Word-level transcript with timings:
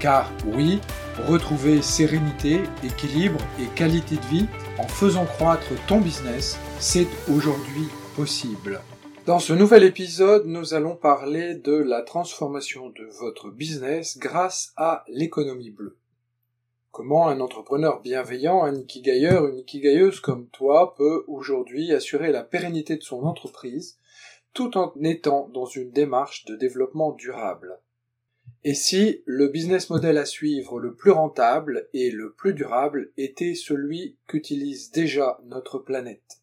Car 0.00 0.32
oui, 0.46 0.80
retrouver 1.28 1.82
sérénité, 1.82 2.60
équilibre 2.82 3.38
et 3.60 3.66
qualité 3.76 4.16
de 4.16 4.26
vie 4.34 4.46
en 4.78 4.88
faisant 4.88 5.26
croître 5.26 5.68
ton 5.86 6.00
business, 6.00 6.58
c'est 6.78 7.06
aujourd'hui 7.30 7.86
possible. 8.16 8.80
Dans 9.26 9.38
ce 9.38 9.52
nouvel 9.52 9.84
épisode, 9.84 10.46
nous 10.46 10.72
allons 10.72 10.96
parler 10.96 11.54
de 11.54 11.74
la 11.74 12.00
transformation 12.00 12.88
de 12.88 13.04
votre 13.20 13.50
business 13.50 14.16
grâce 14.16 14.72
à 14.78 15.04
l'économie 15.06 15.70
bleue. 15.70 15.98
Comment 16.92 17.28
un 17.28 17.40
entrepreneur 17.40 18.00
bienveillant, 18.00 18.62
un 18.62 18.76
ikigailleur, 18.76 19.48
une 19.48 19.58
ikigailleuse 19.58 20.20
comme 20.20 20.46
toi 20.46 20.94
peut 20.96 21.24
aujourd'hui 21.28 21.92
assurer 21.92 22.32
la 22.32 22.42
pérennité 22.42 22.96
de 22.96 23.02
son 23.02 23.24
entreprise 23.24 23.98
tout 24.54 24.78
en 24.78 24.94
étant 25.02 25.50
dans 25.52 25.66
une 25.66 25.90
démarche 25.90 26.46
de 26.46 26.56
développement 26.56 27.12
durable? 27.12 27.78
Et 28.62 28.74
si 28.74 29.22
le 29.24 29.48
business 29.48 29.88
model 29.88 30.18
à 30.18 30.26
suivre 30.26 30.78
le 30.78 30.94
plus 30.94 31.12
rentable 31.12 31.88
et 31.94 32.10
le 32.10 32.34
plus 32.34 32.52
durable 32.52 33.10
était 33.16 33.54
celui 33.54 34.18
qu'utilise 34.26 34.90
déjà 34.90 35.40
notre 35.46 35.78
planète? 35.78 36.42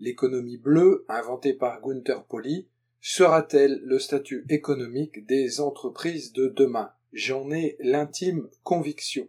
L'économie 0.00 0.58
bleue, 0.58 1.06
inventée 1.08 1.54
par 1.54 1.80
Gunther 1.80 2.24
Pauli, 2.24 2.68
sera-t-elle 3.00 3.80
le 3.82 3.98
statut 3.98 4.44
économique 4.50 5.24
des 5.24 5.62
entreprises 5.62 6.34
de 6.34 6.48
demain? 6.48 6.90
J'en 7.14 7.50
ai 7.50 7.78
l'intime 7.80 8.50
conviction. 8.62 9.26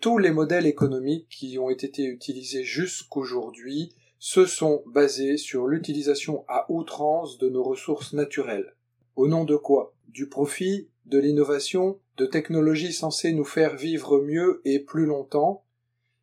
Tous 0.00 0.16
les 0.16 0.30
modèles 0.30 0.66
économiques 0.66 1.28
qui 1.28 1.58
ont 1.58 1.68
été 1.68 2.04
utilisés 2.06 2.64
jusqu'aujourd'hui 2.64 3.94
se 4.18 4.46
sont 4.46 4.82
basés 4.86 5.36
sur 5.36 5.66
l'utilisation 5.66 6.46
à 6.48 6.64
outrance 6.72 7.36
de 7.36 7.50
nos 7.50 7.62
ressources 7.62 8.14
naturelles. 8.14 8.74
Au 9.16 9.28
nom 9.28 9.44
de 9.44 9.56
quoi? 9.56 9.94
Du 10.08 10.28
profit, 10.28 10.88
de 11.06 11.18
l'innovation, 11.18 12.00
de 12.16 12.26
technologies 12.26 12.92
censées 12.92 13.32
nous 13.32 13.44
faire 13.44 13.76
vivre 13.76 14.20
mieux 14.20 14.60
et 14.64 14.78
plus 14.78 15.06
longtemps, 15.06 15.64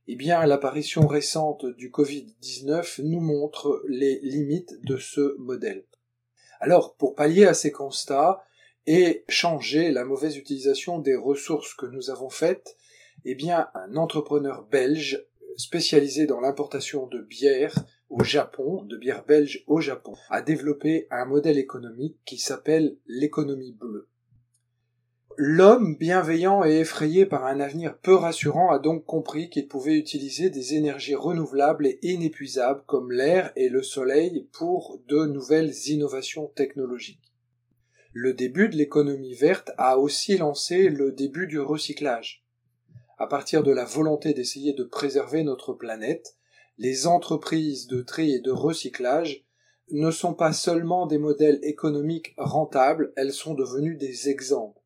eh 0.08 0.16
bien, 0.16 0.46
l'apparition 0.46 1.08
récente 1.08 1.66
du 1.66 1.90
Covid-19 1.90 3.04
nous 3.04 3.22
montre 3.22 3.84
les 3.88 4.20
limites 4.24 4.84
de 4.84 4.98
ce 4.98 5.38
modèle. 5.38 5.86
Alors, 6.60 6.96
pour 6.96 7.16
pallier 7.16 7.46
à 7.46 7.54
ces 7.54 7.72
constats 7.72 8.44
et 8.88 9.24
changer 9.30 9.92
la 9.92 10.06
mauvaise 10.06 10.38
utilisation 10.38 11.00
des 11.00 11.16
ressources 11.16 11.74
que 11.76 11.86
nous 11.86 12.10
avons 12.10 12.30
faites, 12.30 12.76
eh 13.26 13.36
bien, 13.36 13.68
un 13.76 13.96
entrepreneur 13.96 14.64
belge 14.64 15.26
spécialisé 15.58 16.26
dans 16.26 16.40
l'importation 16.40 17.08
de 17.08 17.22
bière 17.22 17.76
au 18.10 18.24
Japon, 18.24 18.84
de 18.84 18.98
bière 18.98 19.26
belge 19.26 19.64
au 19.68 19.80
Japon, 19.80 20.16
a 20.30 20.42
développé 20.42 21.08
un 21.12 21.26
modèle 21.26 21.58
économique 21.58 22.18
qui 22.26 22.38
s'appelle 22.38 22.98
l'économie 23.08 23.74
bleue. 23.74 24.08
L'homme 25.38 25.96
bienveillant 25.96 26.66
et 26.66 26.80
effrayé 26.80 27.26
par 27.26 27.46
un 27.46 27.60
avenir 27.62 27.98
peu 27.98 28.16
rassurant 28.16 28.72
a 28.72 28.80
donc 28.80 29.06
compris 29.06 29.50
qu'il 29.50 29.68
pouvait 29.68 29.98
utiliser 29.98 30.50
des 30.50 30.76
énergies 30.76 31.16
renouvelables 31.16 31.88
et 31.88 32.00
inépuisables 32.02 32.84
comme 32.86 33.12
l'air 33.12 33.52
et 33.56 33.70
le 33.70 33.82
soleil 33.82 34.48
pour 34.52 35.00
de 35.08 35.26
nouvelles 35.26 35.74
innovations 35.88 36.48
technologiques. 36.48 37.34
Le 38.14 38.34
début 38.34 38.68
de 38.68 38.76
l'économie 38.76 39.34
verte 39.34 39.72
a 39.78 39.98
aussi 39.98 40.38
lancé 40.38 40.90
le 40.90 41.14
début 41.14 41.48
du 41.48 41.60
recyclage. 41.60 42.44
À 43.18 43.26
partir 43.26 43.64
de 43.64 43.72
la 43.72 43.86
volonté 43.86 44.34
d'essayer 44.34 44.74
de 44.74 44.84
préserver 44.84 45.44
notre 45.44 45.74
planète, 45.74 46.36
les 46.78 47.08
entreprises 47.08 47.88
de 47.88 48.02
tri 48.02 48.34
et 48.34 48.42
de 48.42 48.52
recyclage 48.52 49.46
ne 49.92 50.12
sont 50.12 50.34
pas 50.34 50.52
seulement 50.52 51.06
des 51.06 51.18
modèles 51.18 51.60
économiques 51.64 52.34
rentables, 52.38 53.14
elles 53.16 53.34
sont 53.34 53.54
devenues 53.54 53.96
des 53.96 54.30
exemples. 54.30 54.81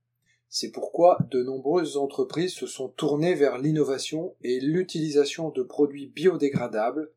C'est 0.57 0.71
pourquoi 0.71 1.17
de 1.31 1.43
nombreuses 1.43 1.97
entreprises 1.97 2.53
se 2.53 2.65
sont 2.65 2.87
tournées 2.87 3.33
vers 3.33 3.57
l'innovation 3.57 4.37
et 4.41 4.61
l'utilisation 4.61 5.49
de 5.49 5.61
produits 5.63 6.07
biodégradables, 6.07 7.11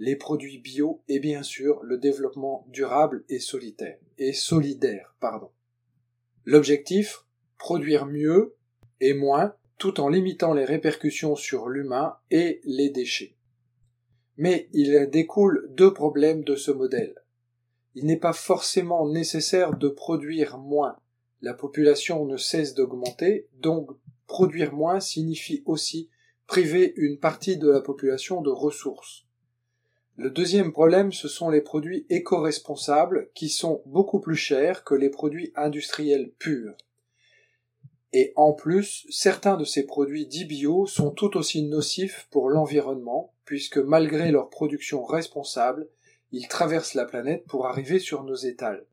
les 0.00 0.16
produits 0.16 0.58
bio 0.58 1.00
et 1.06 1.20
bien 1.20 1.44
sûr 1.44 1.84
le 1.84 1.98
développement 1.98 2.66
durable 2.66 3.22
et 3.28 3.38
solidaire. 3.38 4.00
L'objectif 6.44 7.24
produire 7.58 8.06
mieux 8.06 8.56
et 9.00 9.14
moins 9.14 9.54
tout 9.78 10.00
en 10.00 10.08
limitant 10.08 10.52
les 10.52 10.64
répercussions 10.64 11.36
sur 11.36 11.68
l'humain 11.68 12.16
et 12.32 12.60
les 12.64 12.90
déchets. 12.90 13.36
Mais 14.36 14.68
il 14.72 15.08
découle 15.12 15.68
deux 15.76 15.94
problèmes 15.94 16.42
de 16.42 16.56
ce 16.56 16.72
modèle. 16.72 17.14
Il 17.94 18.06
n'est 18.06 18.16
pas 18.16 18.32
forcément 18.32 19.08
nécessaire 19.08 19.76
de 19.76 19.88
produire 19.88 20.58
moins, 20.58 20.96
la 21.40 21.54
population 21.54 22.26
ne 22.26 22.36
cesse 22.36 22.74
d'augmenter, 22.74 23.48
donc 23.58 23.90
produire 24.26 24.74
moins 24.74 25.00
signifie 25.00 25.62
aussi 25.66 26.10
priver 26.46 26.92
une 26.96 27.18
partie 27.18 27.56
de 27.56 27.68
la 27.68 27.80
population 27.80 28.42
de 28.42 28.50
ressources. 28.50 29.24
Le 30.16 30.30
deuxième 30.30 30.72
problème, 30.72 31.12
ce 31.12 31.28
sont 31.28 31.48
les 31.48 31.62
produits 31.62 32.06
éco-responsables 32.10 33.30
qui 33.34 33.48
sont 33.48 33.82
beaucoup 33.86 34.20
plus 34.20 34.36
chers 34.36 34.84
que 34.84 34.94
les 34.94 35.08
produits 35.08 35.52
industriels 35.56 36.32
purs. 36.38 36.76
Et 38.12 38.32
en 38.36 38.52
plus, 38.52 39.06
certains 39.08 39.56
de 39.56 39.64
ces 39.64 39.86
produits 39.86 40.26
dits 40.26 40.44
bio 40.44 40.86
sont 40.86 41.10
tout 41.10 41.36
aussi 41.36 41.62
nocifs 41.62 42.26
pour 42.30 42.50
l'environnement, 42.50 43.32
puisque 43.44 43.78
malgré 43.78 44.30
leur 44.30 44.50
production 44.50 45.04
responsable, 45.04 45.88
ils 46.32 46.48
traversent 46.48 46.94
la 46.94 47.04
planète 47.04 47.44
pour 47.46 47.66
arriver 47.66 47.98
sur 47.98 48.24
nos 48.24 48.34
étals. 48.34 48.84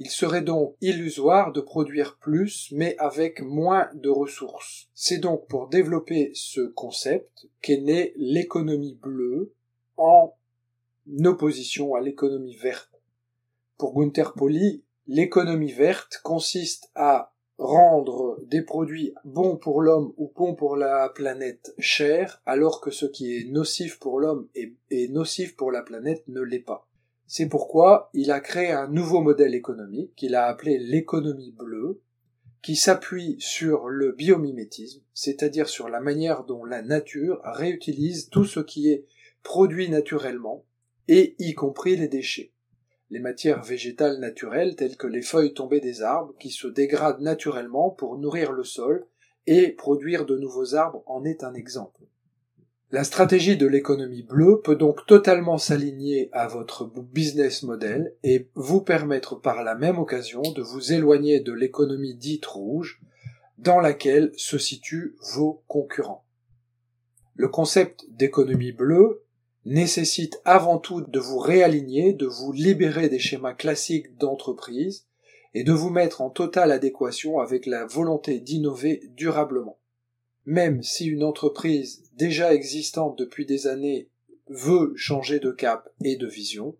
Il 0.00 0.10
serait 0.10 0.42
donc 0.42 0.76
illusoire 0.80 1.52
de 1.52 1.60
produire 1.60 2.18
plus, 2.18 2.70
mais 2.72 2.96
avec 2.98 3.42
moins 3.42 3.88
de 3.94 4.08
ressources. 4.08 4.88
C'est 4.94 5.18
donc 5.18 5.48
pour 5.48 5.68
développer 5.68 6.30
ce 6.34 6.60
concept 6.60 7.48
qu'est 7.60 7.80
née 7.80 8.12
l'économie 8.16 8.94
bleue 8.94 9.52
en 9.96 10.34
opposition 11.24 11.94
à 11.94 12.00
l'économie 12.00 12.56
verte. 12.56 13.02
Pour 13.76 13.94
Gunther 13.94 14.34
Pauli, 14.34 14.84
l'économie 15.06 15.72
verte 15.72 16.20
consiste 16.22 16.90
à 16.94 17.32
rendre 17.58 18.38
des 18.46 18.62
produits 18.62 19.14
bons 19.24 19.56
pour 19.56 19.82
l'homme 19.82 20.12
ou 20.16 20.32
bons 20.34 20.54
pour 20.54 20.76
la 20.76 21.08
planète 21.08 21.74
chers, 21.78 22.40
alors 22.46 22.80
que 22.80 22.90
ce 22.90 23.06
qui 23.06 23.36
est 23.36 23.50
nocif 23.50 23.98
pour 23.98 24.20
l'homme 24.20 24.48
et, 24.54 25.08
nocif 25.08 25.56
pour 25.56 25.72
la 25.72 25.82
planète 25.82 26.22
ne 26.28 26.40
l'est 26.40 26.60
pas. 26.60 26.87
C'est 27.30 27.46
pourquoi 27.46 28.08
il 28.14 28.30
a 28.30 28.40
créé 28.40 28.70
un 28.70 28.88
nouveau 28.88 29.20
modèle 29.20 29.54
économique 29.54 30.14
qu'il 30.16 30.34
a 30.34 30.46
appelé 30.46 30.78
l'économie 30.78 31.52
bleue, 31.52 32.00
qui 32.62 32.74
s'appuie 32.74 33.36
sur 33.38 33.88
le 33.88 34.12
biomimétisme, 34.12 35.02
c'est-à-dire 35.12 35.68
sur 35.68 35.90
la 35.90 36.00
manière 36.00 36.44
dont 36.44 36.64
la 36.64 36.80
nature 36.80 37.42
réutilise 37.44 38.30
tout 38.30 38.46
ce 38.46 38.60
qui 38.60 38.90
est 38.90 39.04
produit 39.42 39.90
naturellement, 39.90 40.64
et 41.06 41.36
y 41.38 41.52
compris 41.52 41.98
les 41.98 42.08
déchets. 42.08 42.54
Les 43.10 43.20
matières 43.20 43.62
végétales 43.62 44.20
naturelles 44.20 44.74
telles 44.74 44.96
que 44.96 45.06
les 45.06 45.22
feuilles 45.22 45.52
tombées 45.52 45.80
des 45.80 46.00
arbres 46.00 46.34
qui 46.40 46.50
se 46.50 46.66
dégradent 46.66 47.20
naturellement 47.20 47.90
pour 47.90 48.16
nourrir 48.16 48.52
le 48.52 48.64
sol 48.64 49.06
et 49.46 49.68
produire 49.68 50.24
de 50.24 50.38
nouveaux 50.38 50.74
arbres 50.74 51.02
en 51.04 51.24
est 51.24 51.44
un 51.44 51.52
exemple. 51.52 52.00
La 52.90 53.04
stratégie 53.04 53.58
de 53.58 53.66
l'économie 53.66 54.22
bleue 54.22 54.62
peut 54.62 54.74
donc 54.74 55.04
totalement 55.04 55.58
s'aligner 55.58 56.30
à 56.32 56.48
votre 56.48 56.86
business 56.86 57.62
model 57.62 58.14
et 58.24 58.48
vous 58.54 58.80
permettre 58.80 59.34
par 59.34 59.62
la 59.62 59.74
même 59.74 59.98
occasion 59.98 60.40
de 60.40 60.62
vous 60.62 60.94
éloigner 60.94 61.40
de 61.40 61.52
l'économie 61.52 62.14
dite 62.14 62.46
rouge 62.46 63.02
dans 63.58 63.78
laquelle 63.78 64.32
se 64.38 64.56
situent 64.56 65.16
vos 65.34 65.62
concurrents. 65.68 66.24
Le 67.34 67.48
concept 67.48 68.06
d'économie 68.08 68.72
bleue 68.72 69.22
nécessite 69.66 70.40
avant 70.46 70.78
tout 70.78 71.02
de 71.02 71.20
vous 71.20 71.38
réaligner, 71.38 72.14
de 72.14 72.26
vous 72.26 72.52
libérer 72.52 73.10
des 73.10 73.18
schémas 73.18 73.52
classiques 73.52 74.16
d'entreprise 74.16 75.04
et 75.52 75.62
de 75.62 75.72
vous 75.72 75.90
mettre 75.90 76.22
en 76.22 76.30
totale 76.30 76.72
adéquation 76.72 77.38
avec 77.38 77.66
la 77.66 77.84
volonté 77.84 78.40
d'innover 78.40 79.02
durablement 79.10 79.78
même 80.48 80.82
si 80.82 81.04
une 81.04 81.24
entreprise 81.24 82.04
déjà 82.14 82.54
existante 82.54 83.18
depuis 83.18 83.44
des 83.44 83.66
années 83.66 84.08
veut 84.48 84.94
changer 84.96 85.40
de 85.40 85.50
cap 85.50 85.90
et 86.02 86.16
de 86.16 86.26
vision, 86.26 86.74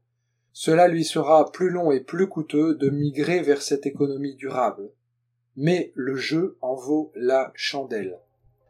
cela 0.54 0.88
lui 0.88 1.04
sera 1.04 1.52
plus 1.52 1.68
long 1.68 1.92
et 1.92 2.00
plus 2.00 2.28
coûteux 2.28 2.76
de 2.76 2.88
migrer 2.88 3.42
vers 3.42 3.60
cette 3.60 3.84
économie 3.84 4.36
durable. 4.36 4.90
Mais 5.54 5.92
le 5.94 6.16
jeu 6.16 6.56
en 6.62 6.76
vaut 6.76 7.12
la 7.14 7.52
chandelle. 7.54 8.18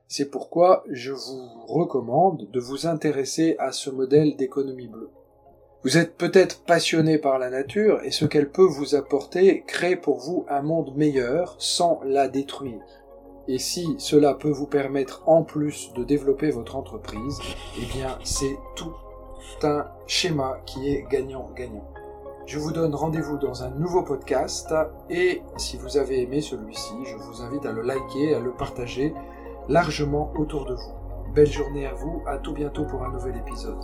C'est 0.09 0.33
pourquoi 0.33 0.83
je 0.91 1.13
vous 1.13 1.49
recommande 1.69 2.51
de 2.51 2.59
vous 2.59 2.89
intéresser 2.89 3.55
à 3.61 3.71
ce 3.71 3.91
modèle 3.91 4.35
d'économie 4.35 4.89
bleue. 4.89 5.11
Vous 5.85 5.97
êtes 5.97 6.17
peut-être 6.17 6.65
passionné 6.65 7.19
par 7.19 7.39
la 7.39 7.51
nature 7.51 8.03
et 8.03 8.11
ce 8.11 8.25
qu'elle 8.25 8.51
peut 8.51 8.67
vous 8.67 8.97
apporter 8.97 9.63
crée 9.65 9.95
pour 9.95 10.19
vous 10.19 10.45
un 10.49 10.63
monde 10.63 10.97
meilleur 10.97 11.55
sans 11.61 12.01
la 12.03 12.27
détruire. 12.27 12.83
Et 13.49 13.59
si 13.59 13.97
cela 13.99 14.35
peut 14.35 14.51
vous 14.51 14.67
permettre 14.67 15.23
en 15.27 15.43
plus 15.43 15.93
de 15.95 16.05
développer 16.05 16.51
votre 16.51 16.77
entreprise, 16.77 17.41
eh 17.81 17.87
bien 17.87 18.19
c'est 18.23 18.59
tout 18.77 18.93
un 19.63 19.87
schéma 20.07 20.59
qui 20.67 20.91
est 20.91 21.07
gagnant-gagnant. 21.11 21.89
Je 22.45 22.59
vous 22.59 22.73
donne 22.73 22.95
rendez-vous 22.95 23.39
dans 23.39 23.63
un 23.63 23.71
nouveau 23.71 24.03
podcast 24.03 24.75
et 25.09 25.43
si 25.57 25.79
vous 25.79 25.97
avez 25.97 26.23
aimé 26.23 26.43
celui-ci, 26.43 26.93
je 27.05 27.17
vous 27.17 27.41
invite 27.41 27.65
à 27.65 27.73
le 27.73 27.83
liker, 27.83 28.35
à 28.35 28.41
le 28.41 28.53
partager 28.53 29.15
largement 29.69 30.31
autour 30.37 30.67
de 30.67 30.75
vous. 30.75 31.33
Belle 31.35 31.51
journée 31.51 31.87
à 31.87 31.95
vous, 31.95 32.23
à 32.27 32.37
tout 32.37 32.53
bientôt 32.53 32.85
pour 32.85 33.03
un 33.03 33.13
nouvel 33.13 33.37
épisode. 33.37 33.79